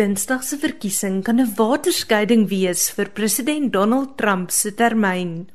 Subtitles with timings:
[0.00, 5.48] Dinsdag se verkiesing kan 'n waterskeiding wees vir president Donald Trump se termyn.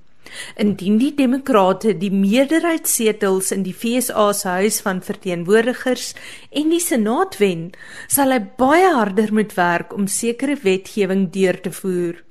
[0.56, 6.14] Indien die demokrate die meerderheidssetels in die FSA se huis van verteenwoordigers
[6.52, 7.72] en die senaat wen,
[8.08, 12.22] sal hy baie harder moet werk om sekere wetgewing deur te voer.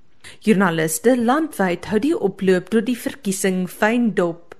[0.41, 4.55] Joernaliste landwyd hou die oploop tot die verkiesing fyn dop.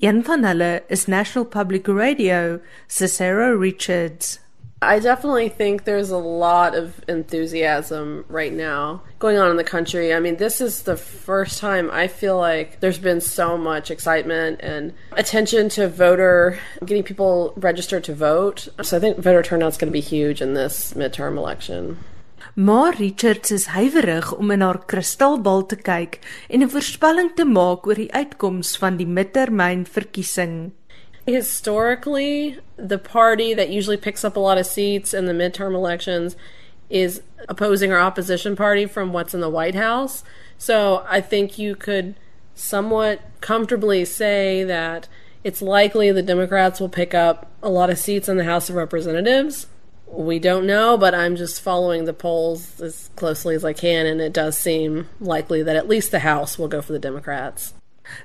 [0.00, 4.43] Een van hulle is National Public Radio se Sarah Richards.
[4.86, 10.12] I definitely think there's a lot of enthusiasm right now going on in the country.
[10.12, 14.60] I mean, this is the first time I feel like there's been so much excitement
[14.62, 18.68] and attention to voter, getting people registered to vote.
[18.82, 21.98] So I think voter turnout's going to be huge in this midterm election.
[22.54, 27.86] Maar Richards is huiwerig om in haar kristalbal te kyk en 'n voorspelling te maak
[27.86, 30.72] oor die uitkoms van die midtermynverkiesing.
[31.26, 36.36] Historically, the party that usually picks up a lot of seats in the midterm elections
[36.90, 40.22] is opposing or opposition party from what's in the White House.
[40.58, 42.14] So I think you could
[42.54, 45.08] somewhat comfortably say that
[45.42, 48.76] it's likely the Democrats will pick up a lot of seats in the House of
[48.76, 49.66] Representatives.
[50.06, 54.20] We don't know, but I'm just following the polls as closely as I can, and
[54.20, 57.74] it does seem likely that at least the House will go for the Democrats.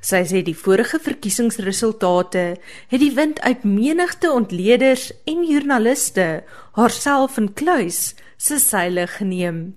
[0.01, 2.45] Sy sê die vorige verkiesingsresultate
[2.91, 6.43] het die wind uit menigte ontleeders en joernaliste
[6.77, 9.75] haarself in kluis se seile geneem.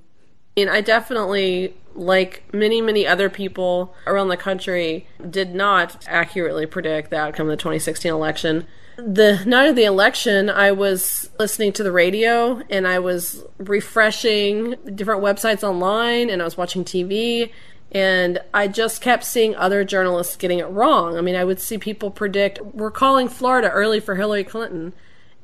[0.56, 7.11] And I definitely like many many other people around the country did not accurately predict
[7.11, 8.66] the outcome of the 2016 election.
[8.97, 14.77] The night of the election, I was listening to the radio and I was refreshing
[14.94, 17.50] different websites online and I was watching TV
[17.93, 21.19] And I just kept seeing other journalists getting it wrong.
[21.19, 24.95] I mean, I would see people predict, we're calling Florida early for Hillary Clinton.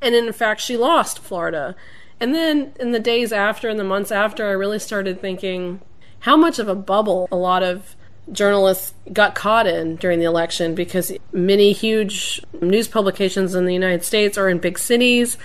[0.01, 1.75] And in fact, she lost Florida.
[2.19, 5.79] And then in the days after and the months after, I really started thinking
[6.21, 7.95] how much of a bubble a lot of
[8.31, 14.03] journalists got caught in during the election because many huge news publications in the United
[14.03, 15.37] States are in big cities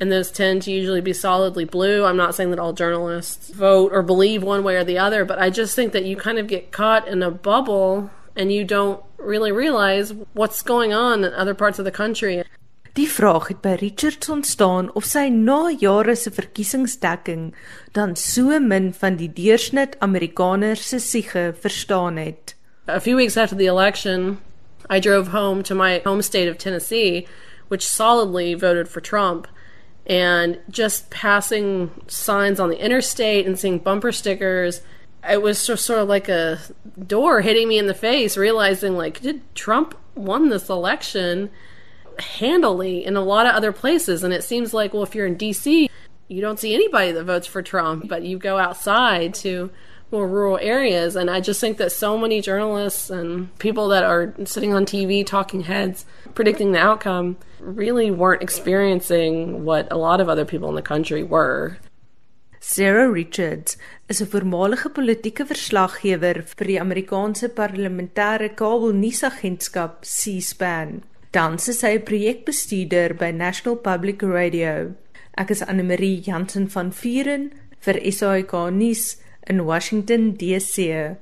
[0.00, 2.04] and those tend to usually be solidly blue.
[2.04, 5.38] I'm not saying that all journalists vote or believe one way or the other, but
[5.38, 9.02] I just think that you kind of get caught in a bubble and you don't
[9.18, 12.44] really realize what's going on in other parts of the country.
[12.94, 17.52] Die vraag het by Richards ontstaan of sy na jare se verkiesingsdekking
[17.94, 22.54] dan so min van die deursnit Amerikaner se siege verstaan het.
[22.88, 24.38] A few weeks after the election,
[24.90, 27.26] I drove home to my home state of Tennessee,
[27.68, 29.46] which solidly voted for Trump.
[30.08, 34.80] And just passing signs on the interstate and seeing bumper stickers
[35.28, 36.58] it was just sort of like a
[37.06, 41.50] door hitting me in the face realizing like did trump won this election
[42.18, 44.24] handily in a lot of other places?
[44.24, 45.88] And it seems like well if you're in dc
[46.28, 49.70] you don't see anybody that votes for trump but you go outside to
[50.10, 51.16] more rural areas.
[51.16, 55.24] And I just think that so many journalists and people that are sitting on TV
[55.24, 56.04] talking heads
[56.34, 61.22] predicting the outcome really weren't experiencing what a lot of other people in the country
[61.22, 61.78] were.
[62.60, 63.76] Sarah Richards
[64.08, 71.02] is 'n voormalige politieke verslaggewer vir die Amerikaanse parlementêre kabelnuusagentskap C-SPAN.
[71.32, 74.94] Tans is sy projekbestuurder by National Public Radio.
[75.36, 79.16] Ek is Anne Marie Jansen van Vuren vir SAK nuus
[79.48, 81.16] in Washington DC.